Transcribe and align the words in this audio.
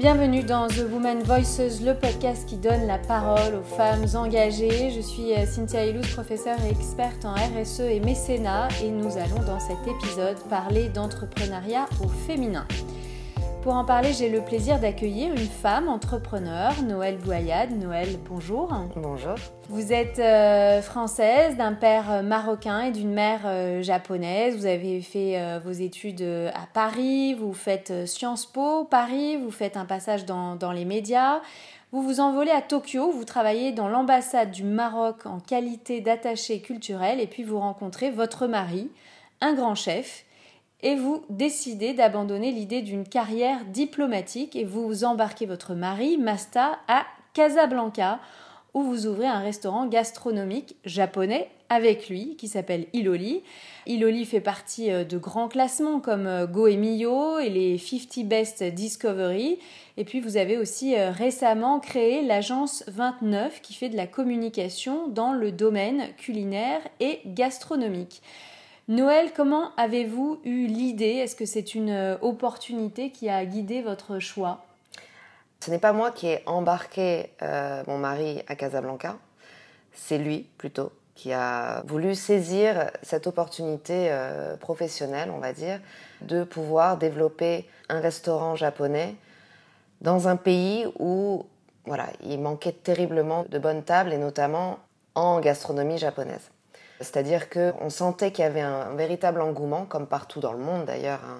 Bienvenue 0.00 0.42
dans 0.42 0.66
The 0.66 0.86
Woman 0.90 1.22
Voices, 1.24 1.82
le 1.84 1.92
podcast 1.92 2.48
qui 2.48 2.56
donne 2.56 2.86
la 2.86 2.96
parole 2.96 3.54
aux 3.54 3.76
femmes 3.76 4.06
engagées. 4.14 4.90
Je 4.90 5.02
suis 5.02 5.34
euh, 5.34 5.44
Cynthia 5.44 5.84
Ilous, 5.84 6.08
professeure 6.14 6.56
et 6.64 6.70
experte 6.70 7.26
en 7.26 7.34
RSE 7.34 7.80
et 7.80 8.00
mécénat, 8.00 8.68
et 8.82 8.88
nous 8.88 9.18
allons 9.18 9.44
dans 9.46 9.60
cet 9.60 9.76
épisode 9.86 10.38
parler 10.48 10.88
d'entrepreneuriat 10.88 11.86
au 12.02 12.08
féminin. 12.08 12.66
Pour 13.62 13.74
en 13.74 13.84
parler, 13.84 14.14
j'ai 14.14 14.30
le 14.30 14.40
plaisir 14.40 14.80
d'accueillir 14.80 15.32
une 15.32 15.36
femme 15.36 15.90
entrepreneur, 15.90 16.72
Noël 16.82 17.18
Boyade. 17.18 17.72
Noël, 17.78 18.08
bonjour. 18.26 18.72
Bonjour. 18.96 19.34
Vous 19.68 19.92
êtes 19.92 20.18
euh, 20.18 20.80
française, 20.80 21.58
d'un 21.58 21.74
père 21.74 22.10
euh, 22.10 22.22
marocain 22.22 22.84
et 22.84 22.90
d'une 22.90 23.12
mère 23.12 23.42
euh, 23.44 23.82
japonaise. 23.82 24.56
Vous 24.56 24.64
avez 24.64 25.02
fait 25.02 25.60
vos 25.62 25.72
études 25.72 26.22
à 26.54 26.66
Paris, 26.72 27.34
vous 27.34 27.52
faites 27.52 28.06
Sciences 28.06 28.46
Po 28.46 28.84
Paris, 28.84 29.36
vous 29.36 29.50
faites 29.50 29.76
un 29.76 29.84
passage 29.84 30.24
dans, 30.24 30.56
dans 30.56 30.72
les 30.72 30.86
médias. 30.86 31.42
Vous 31.92 32.00
vous 32.02 32.20
envolez 32.20 32.52
à 32.52 32.62
Tokyo, 32.62 33.10
vous 33.10 33.24
travaillez 33.24 33.72
dans 33.72 33.88
l'ambassade 33.88 34.52
du 34.52 34.64
Maroc 34.64 35.26
en 35.26 35.38
qualité 35.38 36.00
d'attaché 36.00 36.62
culturel 36.62 37.20
et 37.20 37.26
puis 37.26 37.42
vous 37.42 37.58
rencontrez 37.58 38.10
votre 38.10 38.46
mari, 38.46 38.90
un 39.42 39.52
grand 39.52 39.74
chef 39.74 40.24
et 40.82 40.94
vous 40.94 41.22
décidez 41.28 41.92
d'abandonner 41.92 42.52
l'idée 42.52 42.82
d'une 42.82 43.06
carrière 43.06 43.64
diplomatique 43.66 44.56
et 44.56 44.64
vous 44.64 45.04
embarquez 45.04 45.46
votre 45.46 45.74
mari, 45.74 46.18
Masta, 46.18 46.78
à 46.88 47.04
Casablanca, 47.34 48.20
où 48.74 48.82
vous 48.82 49.06
ouvrez 49.06 49.26
un 49.26 49.40
restaurant 49.40 49.86
gastronomique 49.86 50.76
japonais 50.84 51.48
avec 51.68 52.08
lui, 52.08 52.36
qui 52.36 52.48
s'appelle 52.48 52.86
Iloli. 52.92 53.42
Iloli 53.86 54.24
fait 54.24 54.40
partie 54.40 54.90
euh, 54.90 55.04
de 55.04 55.18
grands 55.18 55.48
classements 55.48 56.00
comme 56.00 56.26
euh, 56.26 56.46
Go 56.46 56.66
et 56.66 56.72
et 56.74 57.50
les 57.50 57.78
50 57.78 58.26
Best 58.26 58.62
Discovery. 58.64 59.58
Et 59.96 60.04
puis 60.04 60.20
vous 60.20 60.36
avez 60.36 60.56
aussi 60.56 60.96
euh, 60.96 61.10
récemment 61.10 61.78
créé 61.78 62.22
l'agence 62.22 62.84
29 62.88 63.62
qui 63.62 63.74
fait 63.74 63.88
de 63.88 63.96
la 63.96 64.08
communication 64.08 65.08
dans 65.08 65.32
le 65.32 65.52
domaine 65.52 66.08
culinaire 66.16 66.80
et 66.98 67.20
gastronomique. 67.24 68.20
Noël, 68.90 69.32
comment 69.32 69.70
avez-vous 69.76 70.40
eu 70.42 70.66
l'idée? 70.66 71.14
Est-ce 71.14 71.36
que 71.36 71.46
c'est 71.46 71.76
une 71.76 71.90
euh, 71.90 72.16
opportunité 72.22 73.12
qui 73.12 73.28
a 73.28 73.46
guidé 73.46 73.82
votre 73.82 74.18
choix? 74.18 74.64
Ce 75.60 75.70
n'est 75.70 75.78
pas 75.78 75.92
moi 75.92 76.10
qui 76.10 76.26
ai 76.26 76.42
embarqué 76.46 77.30
euh, 77.40 77.84
mon 77.86 77.98
mari 77.98 78.42
à 78.48 78.56
Casablanca, 78.56 79.16
c'est 79.92 80.18
lui 80.18 80.48
plutôt 80.58 80.90
qui 81.14 81.32
a 81.32 81.84
voulu 81.86 82.16
saisir 82.16 82.90
cette 83.04 83.28
opportunité 83.28 84.08
euh, 84.10 84.56
professionnelle, 84.56 85.30
on 85.30 85.38
va 85.38 85.52
dire, 85.52 85.78
de 86.22 86.42
pouvoir 86.42 86.96
développer 86.96 87.68
un 87.90 88.00
restaurant 88.00 88.56
japonais 88.56 89.14
dans 90.00 90.26
un 90.26 90.34
pays 90.34 90.84
où 90.98 91.46
voilà, 91.84 92.08
il 92.24 92.40
manquait 92.40 92.72
terriblement 92.72 93.46
de 93.48 93.58
bonnes 93.60 93.84
tables 93.84 94.12
et 94.12 94.18
notamment 94.18 94.80
en 95.14 95.38
gastronomie 95.38 95.98
japonaise. 95.98 96.50
C'est-à-dire 97.00 97.48
qu'on 97.48 97.88
sentait 97.88 98.30
qu'il 98.30 98.44
y 98.44 98.46
avait 98.46 98.60
un, 98.60 98.94
véritable 98.94 99.40
engouement, 99.40 99.86
comme 99.86 100.06
partout 100.06 100.40
dans 100.40 100.52
le 100.52 100.58
monde 100.58 100.84
d'ailleurs, 100.84 101.20
hein, 101.24 101.38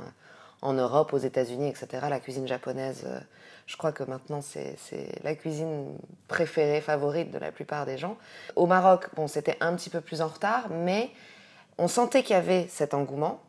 en 0.62 0.72
Europe, 0.72 1.12
aux 1.12 1.18
États-Unis, 1.18 1.68
etc. 1.68 2.06
La 2.08 2.20
cuisine 2.20 2.46
japonaise, 2.46 3.04
euh, 3.06 3.20
je 3.66 3.76
crois 3.76 3.92
que 3.92 4.02
maintenant 4.02 4.40
c'est 4.40 4.76
la 5.22 5.34
cuisine 5.34 5.96
préférée, 6.28 6.80
favorite 6.80 7.30
de 7.30 7.38
la 7.38 7.52
plupart 7.52 7.86
des 7.86 7.98
gens. 7.98 8.16
Au 8.56 8.66
Maroc, 8.66 9.08
bon, 9.14 9.26
c'était 9.26 9.56
un 9.60 9.74
petit 9.76 9.90
peu 9.90 10.00
plus 10.00 10.22
en 10.22 10.28
retard, 10.28 10.68
mais 10.70 11.10
on 11.78 11.88
sentait 11.88 12.22
qu'il 12.22 12.34
y 12.34 12.38
avait 12.38 12.66
cet 12.68 12.94
engouement, 12.94 13.40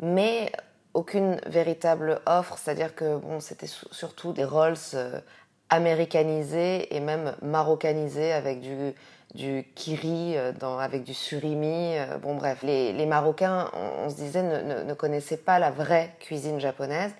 mais 0.00 0.52
aucune 0.94 1.40
véritable 1.46 2.20
offre, 2.26 2.58
c'est-à-dire 2.58 2.94
que 2.94 3.16
bon, 3.16 3.40
c'était 3.40 3.68
surtout 3.68 4.32
des 4.32 4.44
rolls 4.44 4.74
euh, 4.94 5.20
américanisés 5.68 6.94
et 6.94 7.00
même 7.00 7.36
marocanisés 7.42 8.32
avec 8.32 8.60
du 8.60 8.94
du 9.34 9.64
kiri 9.74 10.36
euh, 10.36 10.52
avec 10.78 11.04
du 11.04 11.14
surimi. 11.14 11.96
Euh, 11.96 12.18
bon 12.18 12.34
bref, 12.34 12.62
les, 12.62 13.06
Marocains, 13.06 13.70
on, 13.74 14.10
se 14.10 14.16
disait, 14.16 14.42
ne, 14.42 14.94
connaissaient 14.94 15.36
pas 15.36 15.58
la 15.58 15.70
vraie 15.70 16.14
cuisine 16.20 16.60
japonaise. 16.60 17.12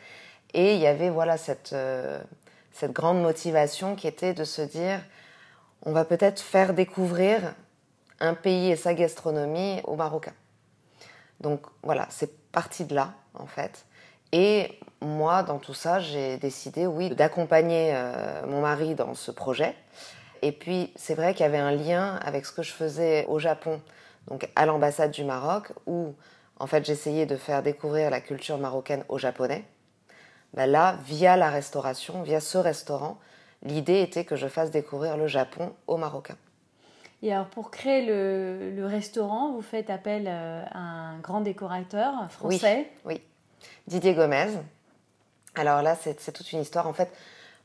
Et 0.53 0.75
il 0.75 0.81
y 0.81 0.87
avait 0.87 1.11
voilà 1.11 1.37
cette, 1.37 1.73
euh, 1.73 2.21
cette 2.73 2.93
grande 2.93 3.23
motivation 3.23 3.95
qui 3.95 4.09
était 4.09 4.35
de 4.35 4.45
se 4.45 4.63
dire, 4.63 5.01
on 5.83 5.93
va 5.93 6.05
peut-être 6.05 6.41
faire 6.41 6.75
découvrir 6.75 7.55
un 8.19 8.35
pays 8.35 8.71
et 8.71 8.77
sa 8.77 8.95
gastronomie 8.95 9.81
aux 9.85 9.97
Marocains. 9.97 10.35
Donc 11.41 11.63
voilà, 11.83 12.07
c'est 12.11 12.51
parti 12.51 12.85
de 12.85 12.95
là 12.95 13.15
en 13.35 13.47
fait. 13.47 13.87
Et 14.33 14.79
moi, 15.01 15.43
dans 15.43 15.59
tout 15.59 15.75
ça, 15.75 16.01
j'ai 16.01 16.37
décidé, 16.37 16.87
oui, 16.87 17.11
d'accompagner 17.11 17.99
mon 18.47 18.61
mari 18.61 18.95
dans 18.95 19.15
ce 19.15 19.31
projet. 19.31 19.75
Et 20.43 20.53
puis, 20.53 20.93
c'est 20.97 21.15
vrai 21.15 21.35
qu'il 21.35 21.43
y 21.43 21.49
avait 21.49 21.59
un 21.59 21.73
lien 21.73 22.17
avec 22.17 22.47
ce 22.47 22.53
que 22.53 22.63
je 22.63 22.73
faisais 22.73 23.27
au 23.27 23.39
Japon, 23.39 23.81
donc 24.29 24.49
à 24.57 24.67
l'ambassade 24.67 25.11
du 25.11 25.25
Maroc, 25.25 25.73
où 25.87 26.15
en 26.59 26.67
fait 26.67 26.85
j'essayais 26.85 27.27
de 27.27 27.37
faire 27.37 27.63
découvrir 27.63 28.11
la 28.11 28.21
culture 28.21 28.59
marocaine 28.59 29.05
aux 29.09 29.19
Japonais. 29.19 29.65
Ben 30.55 30.67
là, 30.67 30.99
via 31.05 31.37
la 31.37 31.51
restauration, 31.51 32.23
via 32.23 32.41
ce 32.41 32.59
restaurant, 32.59 33.19
l'idée 33.63 34.01
était 34.01 34.25
que 34.25 34.37
je 34.37 34.49
fasse 34.49 34.71
découvrir 34.71 35.17
le 35.17 35.27
Japon 35.27 35.73
aux 35.87 35.97
Marocains. 35.97 36.39
Et 37.23 37.33
alors 37.33 37.47
pour 37.47 37.71
créer 37.71 38.07
le, 38.07 38.87
restaurant, 38.87 39.53
vous 39.53 39.63
faites 39.63 39.91
appel 39.91 40.25
euh, 40.27 40.65
à 40.73 40.79
un 40.79 41.19
grand 41.19 41.43
décorateur 41.43 42.31
français? 42.31 42.91
Oui, 43.05 43.17
oui. 43.17 43.21
Didier 43.87 44.15
Gomez. 44.15 44.49
Alors 45.55 45.83
là, 45.83 45.97
c'est 45.97 46.33
toute 46.33 46.51
une 46.53 46.61
histoire. 46.61 46.87
En 46.87 46.93
fait, 46.93 47.13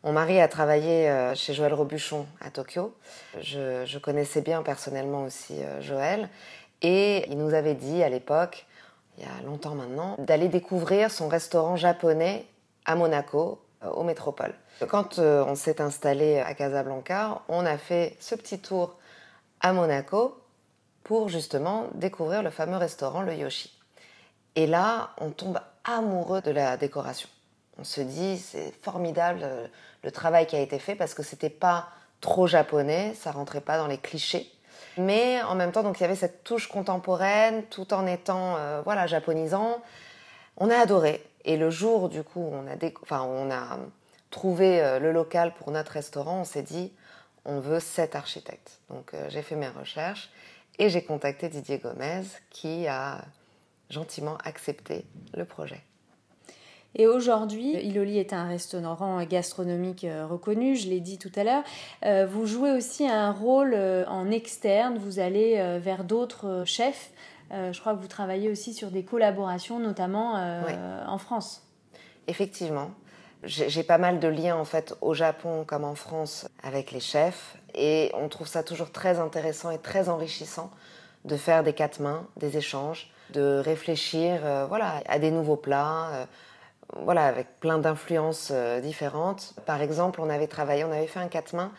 mon 0.06 0.12
mari 0.12 0.40
a 0.40 0.48
travaillé 0.48 1.10
euh, 1.10 1.34
chez 1.34 1.56
Joël 1.56 1.74
Robuchon 1.74 2.28
à 2.40 2.52
Tokyo. 2.52 2.96
Je, 3.42 3.98
connaissais 3.98 4.42
bien 4.42 4.62
personnellement 4.62 5.24
aussi 5.24 5.56
euh, 5.64 5.82
Joël. 5.82 6.30
Et 6.84 7.28
il 7.32 7.40
nous 7.40 7.56
avait 7.56 7.74
dit 7.74 8.04
à 8.04 8.10
l'époque, 8.10 8.68
il 9.18 9.24
y 9.24 9.28
a 9.28 9.44
longtemps 9.44 9.74
maintenant, 9.74 10.16
d'aller 10.20 10.48
découvrir 10.48 11.10
son 11.10 11.28
restaurant 11.28 11.76
japonais 11.76 12.46
à 12.86 12.96
Monaco, 12.96 13.60
euh, 13.84 13.90
au 13.90 14.04
métropole. 14.04 14.54
Quand 14.90 15.18
on 15.20 15.56
s'est 15.56 15.82
installé 15.82 16.38
à 16.40 16.54
Casablanca, 16.54 17.42
on 17.48 17.66
a 17.66 17.78
fait 17.78 18.16
ce 18.20 18.36
petit 18.36 18.60
tour 18.60 18.98
à 19.62 19.74
Monaco 19.74 20.38
pour 21.04 21.30
justement 21.30 21.88
découvrir 21.96 22.44
le 22.44 22.52
fameux 22.52 22.78
restaurant 22.78 23.22
Le 23.22 23.34
Yoshi. 23.34 23.74
Et 24.56 24.68
là, 24.68 25.12
on 25.18 25.32
tombe 25.32 25.60
amoureux 25.86 26.42
de 26.42 26.52
la 26.52 26.78
décoration. 26.78 27.30
On 27.80 27.84
se 27.84 28.02
dit, 28.02 28.38
c'est 28.38 28.74
formidable 28.82 29.46
le 30.04 30.12
travail 30.12 30.48
qui 30.48 30.56
a 30.56 30.60
été 30.60 30.80
fait 30.80 30.96
parce 30.96 31.14
que 31.14 31.24
c'était 31.24 31.50
pas 31.50 31.90
trop 32.22 32.48
japonais, 32.48 33.14
ça 33.14 33.32
rentrait 33.32 33.62
pas 33.62 33.78
dans 33.78 33.88
les 33.88 33.98
clichés. 33.98 34.50
Mais 34.98 35.42
en 35.44 35.56
même 35.56 35.72
temps, 35.72 35.84
donc 35.84 36.00
il 36.00 36.04
y 36.04 36.06
avait 36.06 36.16
cette 36.16 36.44
touche 36.44 36.68
contemporaine 36.68 37.64
tout 37.66 37.94
en 37.94 38.08
étant 38.08 38.56
euh, 38.58 38.82
voilà 38.84 39.08
japonisant. 39.08 39.82
On 40.58 40.70
a 40.70 40.78
adoré. 40.78 41.24
Et 41.44 41.58
le 41.58 41.70
jour 41.70 42.10
du 42.10 42.24
coup, 42.24 42.50
on 42.52 42.68
a, 42.68 42.76
enfin, 43.02 43.24
on 43.24 43.52
a 43.52 43.78
trouvé 44.32 44.82
euh, 44.82 45.00
le 45.00 45.12
local 45.12 45.54
pour 45.54 45.72
notre 45.72 45.92
restaurant, 45.92 46.42
on 46.42 46.46
s'est 46.46 46.64
dit 46.64 46.94
on 47.46 47.60
veut 47.60 47.80
cet 47.80 48.16
architecte. 48.16 48.80
Donc 48.90 49.14
euh, 49.14 49.28
j'ai 49.30 49.42
fait 49.42 49.56
mes 49.56 49.68
recherches 49.68 50.30
et 50.80 50.90
j'ai 50.90 51.04
contacté 51.04 51.50
Didier 51.50 51.78
Gomez 51.78 52.24
qui 52.50 52.88
a 52.88 53.24
gentiment 53.90 54.38
accepté 54.44 55.06
le 55.34 55.46
projet. 55.46 55.84
Et 56.96 57.08
aujourd'hui, 57.08 57.74
Iloli 57.74 58.18
est 58.18 58.32
un 58.32 58.48
restaurant 58.48 59.22
gastronomique 59.26 60.06
euh, 60.06 60.26
reconnu, 60.26 60.78
je 60.78 60.88
l'ai 60.88 61.02
dit 61.02 61.18
tout 61.18 61.32
à 61.36 61.44
l'heure. 61.44 61.64
Euh, 62.06 62.26
vous 62.26 62.46
jouez 62.46 62.72
aussi 62.72 63.06
un 63.06 63.32
rôle 63.32 63.74
euh, 63.76 64.06
en 64.08 64.32
externe, 64.32 64.98
vous 64.98 65.20
allez 65.20 65.80
vers 65.80 66.06
d'autres 66.06 66.64
chefs. 66.66 67.12
Je 67.52 67.80
crois 67.80 67.94
que 67.94 68.02
vous 68.02 68.08
travaillez 68.08 68.50
aussi 68.50 68.74
sur 68.74 68.90
des 68.90 69.04
collaborations, 69.04 69.80
notamment 69.80 70.34
en 71.08 71.18
France. 71.18 71.62
Effectivement. 72.28 72.92
J'ai 73.44 73.84
pas 73.84 74.00
mal 74.00 74.20
de 74.20 74.28
liens 74.28 74.56
en 74.56 74.66
fait 74.66 74.96
au 75.02 75.14
Japon 75.14 75.66
comme 75.68 75.84
en 75.84 75.94
France 75.94 76.50
avec 76.64 76.92
les 76.92 77.00
chefs 77.00 77.58
et 77.76 78.12
on 78.16 78.28
trouve 78.28 78.48
ça 78.48 78.64
toujours 78.64 78.92
très 78.92 79.20
intéressant 79.20 79.70
et 79.70 79.78
très 79.78 80.10
enrichissant 80.10 80.72
de 81.26 81.38
faire 81.38 81.62
des 81.62 81.74
quatre 81.74 82.00
mains, 82.00 82.26
des 82.38 82.58
échanges, 82.58 83.12
de 83.30 83.62
réfléchir 83.64 84.40
voilà, 84.68 85.04
à 85.08 85.20
des 85.20 85.30
nouveaux 85.30 85.58
plats, 85.58 86.28
voilà, 86.94 87.26
avec 87.26 87.60
plein 87.60 87.78
d'influences 87.78 88.50
euh, 88.52 88.80
différentes. 88.80 89.54
Par 89.66 89.82
exemple, 89.82 90.22
on 90.22 90.30
avait 90.30 90.48
travaillé, 90.48 90.84
on 90.84 90.92
avait 90.92 91.08
fait 91.08 91.20
un 91.20 91.28
quatre 91.28 91.54
mains 91.54 91.72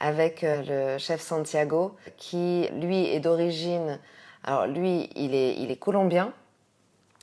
avec 0.00 0.44
euh, 0.44 0.94
le 0.94 0.98
chef 0.98 1.20
Santiago, 1.20 1.96
qui 2.16 2.68
lui 2.72 3.06
est 3.06 3.20
d'origine, 3.20 3.98
alors 4.44 4.66
lui, 4.66 5.10
il 5.16 5.34
est, 5.34 5.56
il 5.56 5.70
est 5.70 5.76
colombien, 5.76 6.32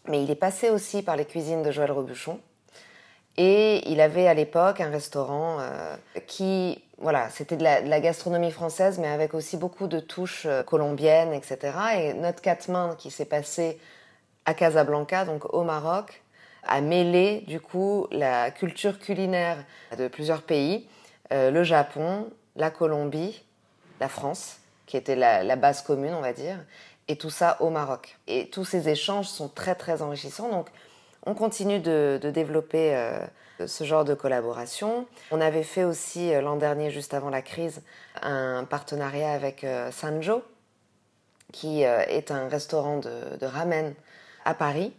mais 0.08 0.24
il 0.24 0.30
est 0.30 0.36
passé 0.36 0.70
aussi 0.70 1.02
par 1.02 1.16
les 1.16 1.26
cuisines 1.26 1.64
de 1.64 1.72
Joël 1.72 1.92
Robuchon. 1.92 2.40
Et 3.38 3.90
il 3.90 4.00
avait 4.00 4.28
à 4.28 4.34
l'époque 4.34 4.80
un 4.80 4.90
restaurant 4.90 5.58
euh, 5.60 5.96
qui, 6.28 6.82
voilà, 6.98 7.30
c'était 7.30 7.58
de, 7.58 7.64
la, 7.64 8.00
gastronomie 8.00 8.52
française, 8.52 8.98
mais 8.98 9.08
avec 9.08 9.34
aussi 9.34 9.58
beaucoup 9.58 9.88
de 9.88 10.00
touches 10.00 10.48
colombiennes, 10.66 11.34
etc. 11.34 11.74
Et 11.98 12.14
notre 12.14 12.42
quatre 12.42 12.70
mains 12.70 12.96
qui 12.98 13.12
s'est 13.12 13.26
passé 13.26 13.78
à 14.46 14.54
Casablanca, 14.54 15.26
donc 15.26 15.54
au 15.54 15.64
Maroc, 15.64 16.24
à 16.68 16.82
mêler 16.82 17.44
du 17.48 17.60
coup 17.60 18.08
la 18.12 18.52
culture 18.52 19.00
culinaire 19.00 19.58
de 19.98 20.08
plusieurs 20.08 20.42
pays, 20.42 20.88
euh, 21.32 21.52
le 21.52 21.64
Japon, 21.64 22.30
la 22.56 22.70
Colombie, 22.70 23.44
la 24.00 24.10
France, 24.10 24.58
qui 24.86 24.98
était 24.98 25.16
la, 25.16 25.56
base 25.56 25.82
commune, 25.82 26.14
on 26.14 26.22
va 26.22 26.34
dire, 26.34 26.58
et 27.08 27.16
tout 27.16 27.30
ça 27.30 27.58
au 27.62 27.70
Maroc. 27.70 28.18
Et 28.28 28.50
tous 28.50 28.66
ces 28.66 28.90
échanges 28.90 29.28
sont 29.28 29.48
très 29.48 29.76
très 29.76 30.02
enrichissants. 30.02 30.50
Donc 30.50 30.68
on 31.26 31.34
continue 31.34 31.80
de, 31.80 32.20
développer 32.24 32.96
euh, 32.96 33.20
ce 33.66 33.84
genre 33.84 34.06
de 34.06 34.14
collaboration. 34.14 35.08
On 35.32 35.42
avait 35.42 35.64
fait 35.64 35.84
aussi 35.84 36.34
euh, 36.34 36.42
l'an 36.42 36.56
dernier, 36.56 36.92
juste 36.92 37.14
avant 37.14 37.30
la 37.30 37.42
crise, 37.42 37.82
un 38.22 38.64
partenariat 38.64 39.32
avec 39.32 39.66
Sanjo, 39.92 40.44
qui 41.52 41.84
est 41.84 42.32
un 42.32 42.48
restaurant 42.50 42.98
de 43.00 43.46
ramen 43.46 43.94
à 44.46 44.54
Paris 44.54 44.94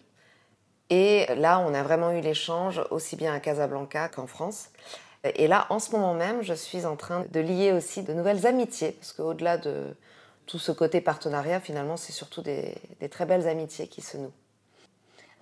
et 0.90 1.26
là, 1.34 1.58
on 1.60 1.74
a 1.74 1.82
vraiment 1.82 2.12
eu 2.12 2.20
l'échange 2.20 2.80
aussi 2.90 3.16
bien 3.16 3.34
à 3.34 3.40
Casablanca 3.40 4.08
qu'en 4.08 4.26
France. 4.26 4.68
Et 5.34 5.48
là, 5.48 5.66
en 5.70 5.78
ce 5.80 5.90
moment 5.90 6.14
même, 6.14 6.42
je 6.42 6.54
suis 6.54 6.86
en 6.86 6.94
train 6.94 7.24
de 7.32 7.40
lier 7.40 7.72
aussi 7.72 8.02
de 8.02 8.12
nouvelles 8.12 8.46
amitiés, 8.46 8.92
parce 8.92 9.12
qu'au-delà 9.12 9.58
de 9.58 9.96
tout 10.46 10.58
ce 10.60 10.70
côté 10.70 11.00
partenariat, 11.00 11.58
finalement, 11.58 11.96
c'est 11.96 12.12
surtout 12.12 12.42
des, 12.42 12.74
très 13.10 13.26
belles 13.26 13.48
amitiés 13.48 13.88
qui 13.88 14.00
se 14.00 14.16
nouent. 14.16 14.32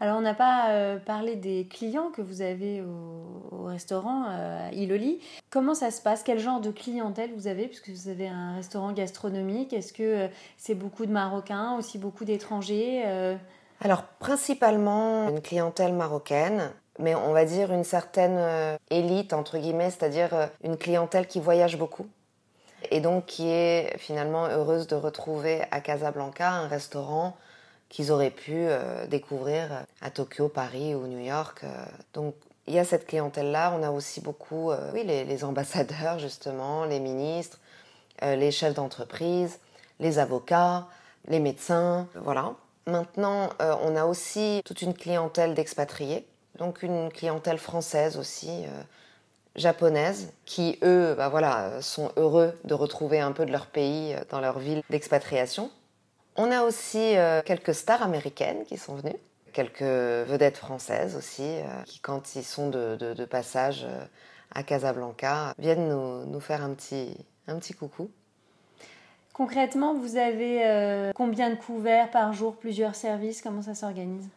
Alors, 0.01 0.19
on 0.19 0.23
n'a 0.23 0.35
pas 0.35 0.71
euh, 0.71 0.99
parlé 0.99 1.37
des 1.37 1.67
clients 1.69 2.11
que 2.11 2.23
vous 2.23 2.41
avez 2.43 2.83
au, 2.83 3.65
restaurant 3.65 4.25
euh, 4.29 4.69
Iloli. 4.73 5.21
Comment 5.51 5.75
ça 5.75 5.91
se 5.91 6.03
passe? 6.03 6.23
Quel 6.23 6.39
genre 6.39 6.61
de 6.61 6.71
clientèle 6.71 7.31
vous 7.35 7.47
avez? 7.47 7.69
Puisque 7.69 7.91
vous 7.91 8.09
avez 8.09 8.29
un 8.29 8.57
restaurant 8.57 8.93
gastronomique. 8.93 9.73
Est-ce 9.73 9.93
que 9.93 10.03
euh, 10.03 10.29
c'est 10.57 10.75
beaucoup 10.75 11.07
de 11.07 11.13
Marocains, 11.13 11.77
aussi 11.77 11.99
beaucoup 11.99 12.25
d'étrangers 12.25 13.05
alors 13.81 14.05
principalement 14.05 15.29
une 15.29 15.41
clientèle 15.41 15.93
marocaine, 15.93 16.73
mais 16.99 17.15
on 17.15 17.33
va 17.33 17.45
dire 17.45 17.73
une 17.73 17.85
certaine 17.85 18.37
euh, 18.39 18.77
élite, 18.91 19.33
entre 19.33 19.59
guillemets, 19.59 19.91
c'est-à-dire 19.91 20.33
euh, 20.33 20.47
une 20.63 20.77
clientèle 20.77 21.27
qui 21.27 21.41
voyage 21.41 21.77
beaucoup 21.77 22.07
et 22.91 23.01
donc 23.01 23.27
qui 23.27 23.49
est 23.49 23.97
finalement 23.99 24.47
heureuse 24.47 24.87
de 24.87 24.95
retrouver 24.95 25.63
à 25.71 25.81
Casablanca 25.81 26.51
un 26.51 26.69
restaurant 26.69 27.37
qu'ils 27.89 28.13
auraient 28.13 28.31
pu 28.31 28.53
euh, 28.55 29.07
découvrir 29.07 29.87
à 30.03 30.11
Tokyo, 30.11 30.49
Paris 30.49 30.95
ou 30.95 31.07
New 31.07 31.25
York. 31.25 31.65
Donc 32.13 32.35
il 32.67 32.75
y 32.75 32.79
a 32.79 32.85
cette 32.85 33.07
clientèle-là. 33.07 33.75
On 33.79 33.83
a 33.83 33.91
aussi 33.91 34.21
beaucoup 34.21 34.71
oui, 34.93 35.05
les, 35.05 35.25
les, 35.25 35.45
ambassadeurs, 35.45 36.19
justement, 36.19 36.85
les 36.85 37.01
ministres, 37.01 37.59
les 38.23 38.51
chefs 38.51 38.75
d'entreprise, 38.75 39.59
les 40.01 40.19
avocats, 40.19 40.87
les 41.29 41.41
médecins. 41.41 42.09
Voilà. 42.15 42.55
Maintenant, 42.87 43.51
euh, 43.63 43.75
on 43.83 43.97
a 43.97 44.05
aussi 44.05 44.61
toute 44.65 44.83
une 44.83 44.93
clientèle 44.93 45.55
d'expatriés, 45.55 46.27
donc 46.59 46.83
une 46.83 47.11
clientèle 47.11 47.57
française 47.57 48.19
aussi, 48.19 48.51
euh, 48.51 48.83
japonaise, 49.57 50.33
qui 50.45 50.79
eux, 50.83 51.15
bah 51.17 51.31
voilà, 51.31 51.81
sont 51.81 52.13
heureux 52.17 52.53
de 52.65 52.75
retrouver 52.75 53.21
un 53.21 53.33
peu 53.33 53.47
de 53.47 53.53
leur 53.53 53.67
pays 53.67 54.13
euh, 54.13 54.19
dans 54.29 54.41
leur 54.41 54.59
ville 54.59 54.83
d'expatriation. 54.91 55.71
On 56.37 56.51
a 56.51 56.63
aussi 56.65 57.15
quelques 57.47 57.77
stars 57.77 58.03
américaines 58.03 58.65
qui 58.65 58.77
sont 58.77 58.97
venues, 58.97 59.15
quelques 59.53 59.83
vedettes 59.83 60.57
françaises 60.57 61.15
aussi, 61.15 61.61
qui 61.87 62.01
quand 62.01 62.35
ils 62.35 62.43
sont 62.43 62.71
de, 62.71 63.25
passage 63.25 63.87
à 64.53 64.65
Casablanca, 64.65 65.55
viennent 65.61 65.89
nous, 65.89 66.27
nous 66.27 66.41
faire 66.41 66.65
un 66.65 66.75
petit, 66.75 67.17
un 67.47 67.57
petit 67.61 67.73
coucou. 67.73 68.11
Concrètement, 69.35 69.95
vous 69.95 70.17
avez 70.17 70.65
euh, 70.65 71.11
combien 71.13 71.51
de 71.51 71.57
couverts 71.57 72.09
par 72.13 72.33
jour, 72.33 72.55
plusieurs 72.55 72.95
services? 72.95 73.43
Comment 73.43 73.63
ça 73.63 73.75
s'organise? 73.75 74.29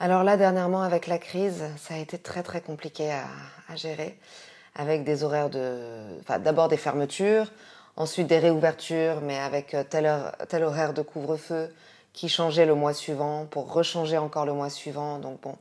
Alors 0.00 0.24
là, 0.24 0.38
dernièrement, 0.38 0.80
avec 0.80 1.06
la 1.06 1.18
crise, 1.18 1.62
ça 1.76 1.92
a 1.92 1.98
été 1.98 2.16
très 2.16 2.42
très 2.42 2.62
compliqué 2.62 3.12
à, 3.12 3.76
gérer, 3.76 4.18
avec 4.74 5.04
des 5.04 5.24
horaires 5.24 5.50
de... 5.50 6.18
Enfin, 6.20 6.38
d'abord 6.38 6.68
des 6.68 6.78
fermetures, 6.78 7.52
ensuite 7.96 8.26
des 8.26 8.38
réouvertures, 8.38 9.20
mais 9.20 9.38
avec 9.38 9.74
euh, 9.74 9.84
tel, 9.84 10.10
tel 10.48 10.64
horaire 10.64 10.94
de 10.94 11.02
couvre-feu 11.02 11.70
qui 12.14 12.30
changeait 12.30 12.64
le 12.64 12.74
mois 12.74 12.94
suivant 12.94 13.44
pour 13.44 13.70
rechanger 13.74 14.16
encore 14.16 14.46
le 14.46 14.54
mois 14.54 14.70
suivant. 14.70 15.18
Donc 15.18 15.42
bon, 15.42 15.58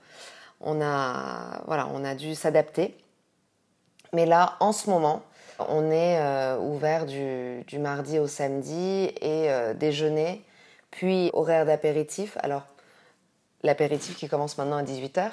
on 0.62 0.81
a, 0.81 1.62
voilà, 1.68 1.89
on 1.94 2.06
a 2.06 2.15
dû 2.15 2.33
s'adapter. 2.33 2.95
Mais 4.13 4.25
là, 4.25 4.56
en 4.62 4.71
ce 4.71 4.89
moment, 4.89 5.21
on 5.59 5.91
est 5.91 6.19
euh, 6.19 6.57
ouvert 6.57 7.05
du, 7.05 7.63
mardi 7.79 8.19
au 8.19 8.27
samedi 8.27 9.11
et 9.21 9.51
euh, 9.51 9.73
déjeuner, 9.73 10.44
puis 10.91 11.29
horaire 11.33 11.65
d'apéritif. 11.65 12.38
Alors, 12.41 12.63
l'apéritif 13.61 14.15
qui 14.15 14.27
commence 14.27 14.57
maintenant 14.57 14.77
à 14.77 14.83
18h. 14.83 15.31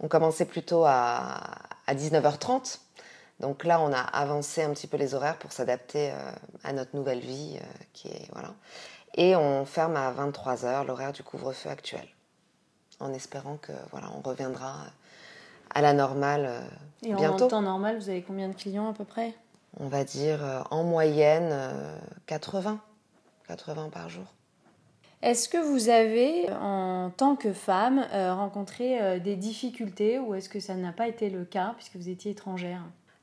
On 0.00 0.08
commençait 0.08 0.44
plutôt 0.44 0.84
à, 0.84 1.40
19h30. 1.88 2.78
Donc 3.40 3.64
là, 3.64 3.80
on 3.80 3.92
a 3.92 4.00
avancé 4.00 4.62
un 4.62 4.70
petit 4.70 4.86
peu 4.86 4.96
les 4.96 5.14
horaires 5.14 5.38
pour 5.38 5.52
s'adapter 5.52 6.10
euh, 6.10 6.30
à 6.64 6.72
notre 6.72 6.96
nouvelle 6.96 7.20
vie. 7.20 7.58
qui 7.92 8.08
est, 8.08 8.28
voilà. 8.32 8.54
Et 9.14 9.34
on 9.36 9.64
ferme 9.64 9.96
à 9.96 10.12
23h, 10.12 10.86
l'horaire 10.86 11.12
du 11.12 11.22
couvre-feu 11.22 11.70
actuel. 11.70 12.06
En 13.00 13.12
espérant 13.12 13.56
que 13.56 13.72
voilà, 13.90 14.08
on 14.16 14.26
reviendra 14.26 14.86
à 15.76 15.82
la 15.82 15.92
normale 15.92 16.50
Et 17.04 17.12
bientôt. 17.12 17.44
en 17.44 17.48
temps 17.48 17.62
normal, 17.62 17.98
vous 17.98 18.08
avez 18.08 18.22
combien 18.22 18.48
de 18.48 18.54
clients 18.54 18.88
à 18.88 18.94
peu 18.94 19.04
près? 19.04 19.34
On 19.78 19.88
va 19.88 20.04
dire 20.04 20.42
euh, 20.42 20.60
en 20.70 20.84
moyenne 20.84 21.54
80, 22.26 22.70
euh, 22.70 23.46
80 23.48 23.90
par 23.92 24.08
jour. 24.08 24.24
Est-ce 25.20 25.50
que 25.50 25.58
vous 25.58 25.90
avez, 25.90 26.50
en 26.62 27.10
tant 27.14 27.36
que 27.36 27.52
femme, 27.52 28.06
euh, 28.14 28.32
rencontré 28.32 29.20
des 29.20 29.36
difficultés 29.36 30.18
ou 30.18 30.34
est-ce 30.34 30.48
que 30.48 30.60
ça 30.60 30.74
n'a 30.74 30.92
pas 30.92 31.08
été 31.08 31.28
le 31.28 31.44
cas 31.44 31.74
puisque 31.76 31.96
vous 31.96 32.08
étiez 32.08 32.30
étrangère? 32.32 32.80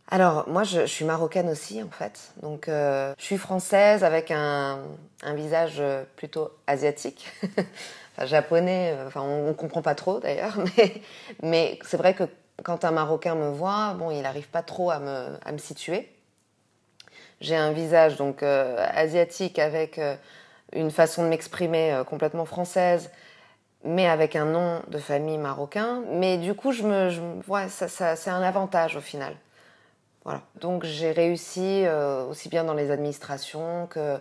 Alors, 0.09 0.47
moi, 0.47 0.63
je, 0.63 0.85
suis 0.85 1.05
marocaine 1.05 1.49
aussi, 1.49 1.81
en 1.81 1.89
fait. 1.89 2.33
Donc, 2.43 2.65
je 2.67 3.13
suis 3.17 3.37
française 3.37 4.03
avec 4.03 4.29
un, 4.31 4.79
un 5.23 5.33
visage 5.33 5.81
plutôt 6.17 6.49
asiatique. 6.67 7.31
japonais, 8.21 8.93
euh, 8.95 9.07
enfin, 9.07 9.21
on, 9.21 9.47
ne 9.47 9.53
comprend 9.53 9.81
pas 9.81 9.95
trop 9.95 10.19
d'ailleurs, 10.19 10.57
mais, 10.77 11.01
mais 11.41 11.79
c'est 11.83 11.97
vrai 11.97 12.13
que 12.13 12.23
quand 12.63 12.85
un 12.85 12.91
Marocain 12.91 13.35
me 13.35 13.49
voit, 13.49 13.93
bon, 13.93 14.11
il 14.11 14.21
n'arrive 14.21 14.49
pas 14.49 14.61
trop 14.61 14.91
à 14.91 14.99
me, 14.99 15.37
à 15.43 15.51
me 15.51 15.57
situer. 15.57 16.09
J'ai 17.41 17.55
un 17.55 17.71
visage 17.71 18.15
donc 18.17 18.43
euh, 18.43 18.85
asiatique 18.93 19.59
avec 19.59 19.97
euh, 19.97 20.15
une 20.73 20.91
façon 20.91 21.23
de 21.23 21.29
m'exprimer 21.29 22.01
complètement 22.07 22.45
française, 22.45 23.09
mais 23.83 24.07
avec 24.07 24.35
un 24.35 24.45
nom 24.45 24.81
de 24.87 24.97
famille 24.97 25.37
marocain. 25.37 26.03
Mais 26.11 26.37
du 26.37 26.53
coup, 26.53 26.71
je 26.71 26.83
me, 26.83 27.09
je, 27.09 27.21
ça, 27.69 28.15
c'est 28.15 28.29
un 28.29 28.41
avantage 28.41 28.95
au 28.95 29.01
final. 29.01 29.35
Voilà. 30.23 30.41
Donc 30.61 30.85
j'ai 30.85 31.11
réussi 31.11 31.85
aussi 32.29 32.47
bien 32.47 32.63
dans 32.63 32.73
les 32.73 32.91
administrations 32.91 33.87
que 33.87 34.19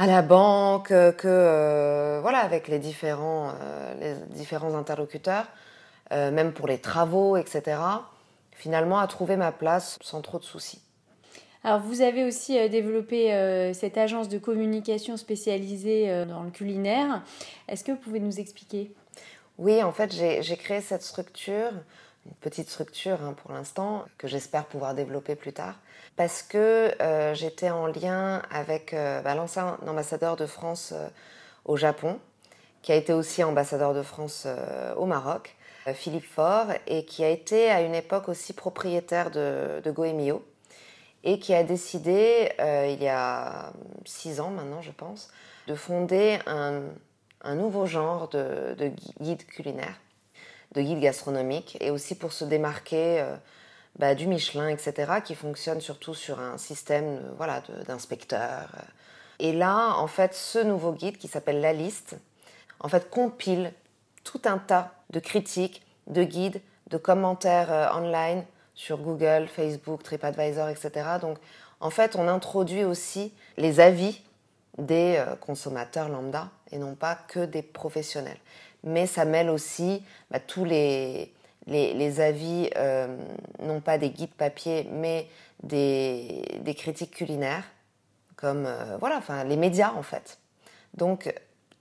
à 0.00 0.06
la 0.06 0.22
banque, 0.22 0.88
que 0.88 1.26
euh, 1.26 2.20
voilà, 2.22 2.38
avec 2.38 2.68
les 2.68 2.78
différents, 2.78 3.52
euh, 3.60 3.94
les 4.00 4.14
différents 4.34 4.74
interlocuteurs, 4.74 5.44
euh, 6.12 6.30
même 6.30 6.52
pour 6.52 6.66
les 6.66 6.78
travaux, 6.78 7.36
etc. 7.36 7.78
Finalement, 8.52 8.98
à 8.98 9.06
trouver 9.06 9.36
ma 9.36 9.52
place 9.52 9.98
sans 10.02 10.20
trop 10.20 10.38
de 10.38 10.44
soucis. 10.44 10.82
Alors, 11.62 11.80
vous 11.80 12.00
avez 12.00 12.24
aussi 12.24 12.54
développé 12.70 13.28
cette 13.74 13.98
agence 13.98 14.30
de 14.30 14.38
communication 14.38 15.18
spécialisée 15.18 16.24
dans 16.24 16.42
le 16.42 16.50
culinaire. 16.50 17.22
Est-ce 17.68 17.84
que 17.84 17.92
vous 17.92 17.98
pouvez 17.98 18.18
nous 18.18 18.40
expliquer? 18.40 18.90
Oui, 19.58 19.82
en 19.82 19.92
fait, 19.92 20.10
j'ai 20.10 20.56
créé 20.56 20.80
cette 20.80 21.02
structure 21.02 21.72
une 22.26 22.34
petite 22.34 22.68
structure 22.68 23.22
hein, 23.22 23.34
pour 23.34 23.52
l'instant, 23.52 24.04
que 24.18 24.28
j'espère 24.28 24.66
pouvoir 24.66 24.94
développer 24.94 25.34
plus 25.34 25.52
tard, 25.52 25.74
parce 26.16 26.42
que 26.42 26.90
euh, 27.00 27.34
j'étais 27.34 27.70
en 27.70 27.86
lien 27.86 28.42
avec 28.50 28.92
euh, 28.92 29.22
bah, 29.22 29.34
l'ancien 29.34 29.78
ambassadeur 29.86 30.36
de 30.36 30.46
France 30.46 30.92
euh, 30.94 31.08
au 31.64 31.76
Japon, 31.76 32.18
qui 32.82 32.92
a 32.92 32.94
été 32.94 33.12
aussi 33.12 33.42
ambassadeur 33.44 33.92
de 33.92 34.02
France 34.02 34.46
au 34.96 35.04
Maroc, 35.04 35.54
Philippe 35.94 36.26
Faure, 36.26 36.66
et 36.86 37.04
qui 37.04 37.24
a 37.24 37.28
été 37.28 37.70
à 37.70 37.80
une 37.82 37.94
époque 37.94 38.28
aussi 38.28 38.52
propriétaire 38.52 39.30
de, 39.30 39.90
Goemio, 39.90 40.44
et 41.24 41.38
qui 41.38 41.54
a 41.54 41.62
décidé, 41.62 42.52
il 42.58 43.02
y 43.02 43.08
a 43.08 43.72
six 44.04 44.40
ans 44.40 44.50
maintenant 44.50 44.82
je 44.82 44.92
pense, 44.92 45.30
de 45.66 45.74
fonder 45.74 46.38
un, 46.46 46.82
nouveau 47.54 47.86
genre 47.86 48.28
de, 48.28 48.74
de 48.78 48.92
guide 49.20 49.44
culinaire 49.46 49.96
de 50.74 50.82
guide 50.82 51.00
gastronomique 51.00 51.76
et 51.80 51.90
aussi 51.90 52.14
pour 52.14 52.32
se 52.32 52.44
démarquer 52.44 53.20
euh, 53.20 53.36
bah, 53.98 54.14
du 54.14 54.26
Michelin, 54.26 54.68
etc., 54.68 55.14
qui 55.24 55.34
fonctionne 55.34 55.80
surtout 55.80 56.14
sur 56.14 56.40
un 56.40 56.58
système 56.58 57.18
euh, 57.18 57.32
voilà, 57.36 57.62
d'inspecteurs. 57.86 58.70
Et 59.38 59.52
là, 59.52 59.94
en 59.96 60.06
fait, 60.06 60.34
ce 60.34 60.58
nouveau 60.58 60.92
guide 60.92 61.18
qui 61.18 61.28
s'appelle 61.28 61.60
La 61.60 61.72
Liste, 61.72 62.16
en 62.78 62.88
fait, 62.88 63.10
compile 63.10 63.72
tout 64.22 64.42
un 64.44 64.58
tas 64.58 64.92
de 65.10 65.20
critiques, 65.20 65.82
de 66.06 66.24
guides, 66.24 66.60
de 66.88 66.96
commentaires 66.96 67.72
euh, 67.72 67.98
online 67.98 68.44
sur 68.74 68.98
Google, 68.98 69.46
Facebook, 69.48 70.02
TripAdvisor, 70.02 70.68
etc. 70.68 70.90
Donc, 71.20 71.38
en 71.80 71.90
fait, 71.90 72.16
on 72.16 72.28
introduit 72.28 72.84
aussi 72.84 73.32
les 73.56 73.80
avis 73.80 74.22
des 74.78 75.16
euh, 75.18 75.36
consommateurs 75.36 76.08
lambda 76.08 76.48
et 76.72 76.78
non 76.78 76.94
pas 76.94 77.16
que 77.28 77.44
des 77.44 77.62
professionnels. 77.62 78.38
Mais 78.84 79.06
ça 79.06 79.24
mêle 79.24 79.50
aussi 79.50 80.02
bah, 80.30 80.40
tous 80.40 80.64
les, 80.64 81.32
les, 81.66 82.20
avis, 82.20 82.70
euh, 82.76 83.16
non 83.60 83.80
pas 83.80 83.98
des 83.98 84.10
guides 84.10 84.34
papier, 84.34 84.88
mais 84.90 85.28
des, 85.62 86.42
critiques 86.76 87.10
culinaires, 87.10 87.64
comme 88.36 88.66
voilà, 89.00 89.20
les 89.44 89.56
médias 89.56 89.92
en 89.92 90.02
fait. 90.02 90.38
Donc, 90.94 91.32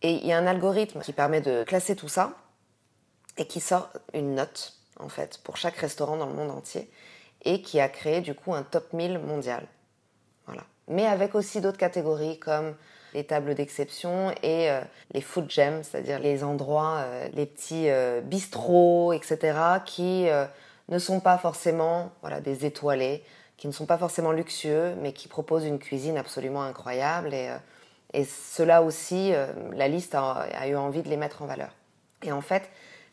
et 0.01 0.11
il 0.11 0.25
y 0.25 0.33
a 0.33 0.37
un 0.37 0.47
algorithme 0.47 0.99
qui 0.99 1.13
permet 1.13 1.39
de 1.39 1.63
classer 1.63 1.95
tout 1.95 2.09
ça 2.09 2.33
et 3.39 3.47
qui 3.47 3.59
sort 3.59 3.89
une 4.13 4.35
note 4.35 4.73
en 4.99 5.09
fait 5.09 5.39
pour 5.43 5.57
chaque 5.57 5.77
restaurant 5.77 6.17
dans 6.17 6.27
le 6.27 6.33
monde 6.33 6.51
entier 6.51 6.91
et 7.43 7.61
qui 7.61 7.79
a 7.79 7.89
créé 7.89 8.21
du 8.21 8.35
coup 8.35 8.53
un 8.53 8.63
top 8.63 8.93
1000 8.93 9.17
mondial. 9.17 9.65
Voilà. 10.45 10.63
Mais 10.87 11.07
avec 11.07 11.35
aussi 11.35 11.61
d'autres 11.61 11.77
catégories 11.77 12.37
comme 12.37 12.75
les 13.13 13.23
tables 13.23 13.55
d'exception 13.55 14.31
et 14.43 14.69
euh, 14.69 14.81
les 15.13 15.21
food 15.21 15.49
gems, 15.49 15.83
c'est-à-dire 15.83 16.19
les 16.19 16.43
endroits, 16.43 16.97
euh, 16.99 17.27
les 17.33 17.45
petits 17.45 17.89
euh, 17.89 18.21
bistrots, 18.21 19.13
etc., 19.13 19.57
qui 19.85 20.27
ne 20.89 20.99
sont 20.99 21.19
pas 21.19 21.37
forcément 21.37 22.11
voilà, 22.21 22.41
des 22.41 22.65
étoilés, 22.65 23.23
qui 23.57 23.67
ne 23.67 23.71
sont 23.71 23.85
pas 23.85 23.97
forcément 23.97 24.31
luxueux, 24.31 24.95
mais 25.01 25.13
qui 25.13 25.27
proposent 25.27 25.65
une 25.65 25.79
cuisine 25.79 26.17
absolument 26.17 26.63
incroyable. 26.63 27.33
Et, 27.33 27.49
et 28.13 28.25
cela 28.25 28.81
aussi, 28.81 29.33
la 29.73 29.87
liste 29.87 30.15
a, 30.15 30.67
eu 30.67 30.75
envie 30.75 31.03
de 31.03 31.09
les 31.09 31.17
mettre 31.17 31.41
en 31.41 31.45
valeur. 31.45 31.75
Et 32.23 32.31
en 32.31 32.41
fait, 32.41 32.69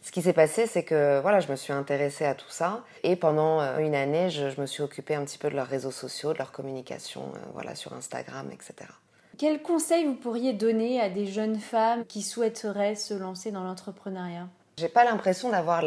ce 0.06 0.12
qui 0.12 0.22
s'est 0.22 0.32
passé, 0.32 0.68
c'est 0.68 0.84
que 0.84 1.18
voilà, 1.20 1.40
je 1.40 1.50
me 1.50 1.56
suis 1.56 1.72
intéressée 1.72 2.24
à 2.24 2.36
tout 2.36 2.48
ça 2.48 2.84
et 3.02 3.16
pendant 3.16 3.60
une 3.78 3.96
année, 3.96 4.30
je, 4.30 4.50
je, 4.50 4.60
me 4.60 4.66
suis 4.66 4.84
occupée 4.84 5.16
un 5.16 5.24
petit 5.24 5.36
peu 5.36 5.50
de 5.50 5.56
leurs 5.56 5.66
réseaux 5.66 5.90
sociaux, 5.90 6.32
de 6.32 6.38
leur 6.38 6.52
communication, 6.52 7.32
voilà, 7.54 7.74
sur 7.74 7.92
Instagram, 7.92 8.48
etc. 8.52 8.88
Quel 9.36 9.62
conseil 9.62 10.04
vous 10.04 10.14
pourriez 10.14 10.52
donner 10.52 11.00
à 11.00 11.10
des 11.10 11.26
jeunes 11.26 11.58
femmes 11.58 12.06
qui 12.06 12.22
souhaiteraient 12.22 12.94
se 12.94 13.14
lancer 13.14 13.50
dans 13.50 13.64
l'entrepreneuriat? 13.64 14.46
J'ai 14.78 14.88
pas 14.88 15.04
l'impression 15.04 15.50
d'avoir 15.50 15.82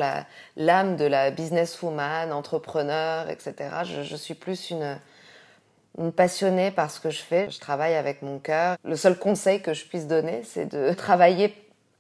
l'âme 0.58 0.98
de 0.98 1.06
la 1.06 1.32
businesswoman, 1.32 2.34
entrepreneur, 2.34 3.30
etc. 3.30 3.54
Je, 4.04 4.16
suis 4.18 4.34
plus 4.34 4.70
une, 4.70 5.00
une, 5.98 6.12
passionnée 6.12 6.72
par 6.72 6.92
ce 6.92 7.00
que 7.00 7.10
je 7.10 7.22
fais. 7.22 7.50
Je 7.50 7.60
travaille 7.60 7.96
avec 7.96 8.22
mon 8.22 8.38
cœur. 8.38 8.76
Le 8.84 8.98
seul 8.98 9.18
conseil 9.18 9.62
que 9.62 9.74
je 9.74 9.86
puisse 9.86 10.08
donner, 10.08 10.42
c'est 10.44 10.66
de 10.66 10.94
travailler 10.98 11.56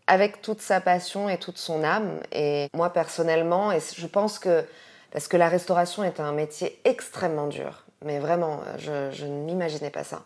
avec 0.09 0.41
toute 0.41 0.59
sa 0.59 0.81
passion 0.81 1.29
et 1.29 1.37
toute 1.37 1.57
son 1.57 1.83
âme. 1.83 2.19
Et 2.31 2.67
moi 2.73 2.91
personnellement, 2.91 3.71
et 3.71 3.79
je 3.79 4.07
pense 4.07 4.39
que 4.39 4.65
parce 5.11 5.27
que 5.27 5.37
la 5.37 5.47
restauration 5.47 6.03
est 6.03 6.19
un 6.19 6.33
métier 6.33 6.79
extrêmement 6.83 7.47
dur, 7.47 7.85
mais 8.03 8.19
vraiment, 8.19 8.61
je, 8.77 9.09
je 9.11 9.25
ne 9.25 9.45
m'imaginais 9.45 9.89
pas 9.89 10.03
ça. 10.03 10.23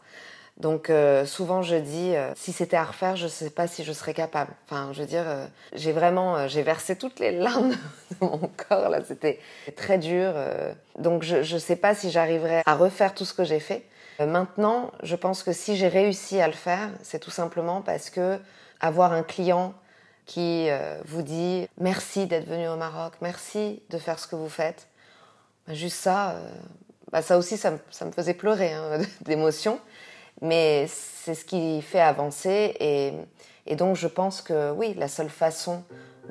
Donc 0.57 0.89
euh, 0.89 1.25
souvent 1.25 1.63
je 1.63 1.75
dis 1.75 2.15
euh, 2.15 2.31
si 2.35 2.51
c'était 2.51 2.77
à 2.77 2.83
refaire, 2.83 3.15
je 3.15 3.23
ne 3.25 3.29
sais 3.29 3.49
pas 3.49 3.67
si 3.67 3.83
je 3.83 3.91
serais 3.91 4.13
capable. 4.13 4.51
Enfin, 4.65 4.91
je 4.93 5.01
veux 5.01 5.07
dire, 5.07 5.23
euh, 5.25 5.45
j'ai 5.73 5.91
vraiment 5.91 6.47
j'ai 6.47 6.61
versé 6.61 6.95
toutes 6.95 7.19
les 7.19 7.31
larmes 7.31 7.71
de 8.11 8.15
mon 8.21 8.49
corps 8.69 8.89
là, 8.89 8.99
c'était 9.03 9.39
très 9.75 9.97
dur. 9.97 10.33
donc 10.97 11.23
je 11.23 11.37
ne 11.37 11.59
sais 11.59 11.75
pas 11.75 11.93
si 11.95 12.09
j'arriverais 12.09 12.61
à 12.65 12.75
refaire 12.75 13.13
tout 13.15 13.25
ce 13.25 13.33
que 13.33 13.43
j'ai 13.43 13.59
fait. 13.59 13.83
maintenant, 14.19 14.91
je 15.01 15.15
pense 15.15 15.43
que 15.43 15.51
si 15.51 15.75
j'ai 15.75 15.87
réussi 15.87 16.39
à 16.39 16.47
le 16.47 16.53
faire, 16.53 16.89
c'est 17.01 17.19
tout 17.19 17.31
simplement 17.31 17.81
parce 17.81 18.09
que 18.09 18.39
avoir 18.83 19.13
un 19.13 19.23
client 19.23 19.73
qui 20.25 20.67
vous 21.05 21.21
dit 21.21 21.67
merci 21.79 22.27
d'être 22.27 22.47
venu 22.47 22.67
au 22.67 22.75
Maroc, 22.75 23.13
merci 23.21 23.81
de 23.89 23.97
faire 23.97 24.19
ce 24.19 24.27
que 24.27 24.35
vous 24.35 24.49
faites, 24.49 24.87
bah, 25.67 25.73
juste 25.73 25.97
ça, 25.97 26.35
bah, 27.11 27.21
ça 27.21 27.37
aussi 27.37 27.57
ça 27.57 27.71
me, 27.71 28.11
faisait 28.11 28.33
pleurer 28.33 28.71
hein, 28.73 28.99
d'émotion. 29.21 29.79
Mais 30.41 30.87
c'est 30.87 31.35
ce 31.35 31.45
qui 31.45 31.81
fait 31.81 32.01
avancer 32.01 32.75
et, 32.79 33.13
et, 33.65 33.75
donc 33.75 33.95
je 33.95 34.07
pense 34.07 34.41
que 34.41 34.71
oui, 34.71 34.93
la 34.97 35.07
seule 35.07 35.29
façon 35.29 35.83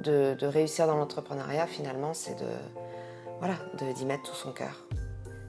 de, 0.03 0.35
de 0.39 0.47
réussir 0.47 0.87
dans 0.87 0.97
l'entrepreneuriat 0.97 1.67
finalement, 1.67 2.13
c'est 2.15 2.35
de 2.35 2.49
voilà, 3.43 3.57
d'y 3.95 4.05
mettre 4.05 4.23
tout 4.23 4.37
son 4.37 4.53
cœur. 4.53 4.85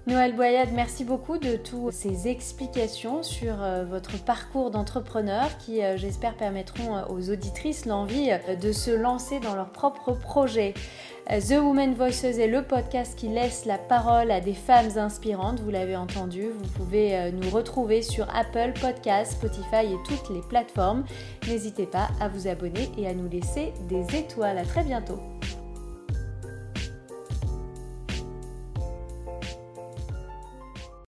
Noël 0.06 0.36
Boyade, 0.36 0.74
merci 0.74 1.06
beaucoup 1.06 1.38
de 1.38 1.56
toutes 1.56 1.94
ces 1.94 2.28
explications 2.28 3.24
sur 3.24 3.64
euh, 3.64 3.86
votre 3.86 4.22
parcours 4.22 4.70
d'entrepreneur 4.70 5.58
qui, 5.60 5.82
euh, 5.82 5.96
j'espère, 5.96 6.36
permettront 6.36 6.98
euh, 6.98 7.04
aux 7.08 7.30
auditrices 7.30 7.86
l'envie 7.86 8.30
de 8.62 8.72
se 8.74 8.92
lancer 8.92 9.40
dans 9.40 9.56
leur 9.56 9.70
propre 9.70 10.12
projet. 10.12 10.74
The 11.30 11.52
Women 11.52 11.94
Voices 11.94 12.26
est 12.26 12.48
le 12.48 12.64
podcast 12.64 13.18
qui 13.18 13.30
laisse 13.30 13.64
la 13.64 13.78
parole 13.78 14.30
à 14.30 14.42
des 14.42 14.54
femmes 14.54 14.98
inspirantes, 14.98 15.62
vous 15.62 15.72
l'avez 15.72 15.96
entendu. 15.96 16.50
Vous 16.50 16.70
pouvez 16.72 17.32
nous 17.32 17.50
retrouver 17.50 18.02
sur 18.02 18.28
Apple 18.36 18.74
Podcasts, 18.82 19.32
Spotify 19.32 19.86
et 19.86 19.98
toutes 20.06 20.36
les 20.36 20.42
plateformes. 20.42 21.06
N'hésitez 21.48 21.86
pas 21.86 22.10
à 22.20 22.28
vous 22.28 22.50
abonner 22.50 22.92
et 22.98 23.08
à 23.08 23.14
nous 23.14 23.30
laisser 23.30 23.72
des 23.88 24.18
étoiles. 24.18 24.58
À 24.58 24.66
très 24.66 24.84
bientôt. 24.84 25.33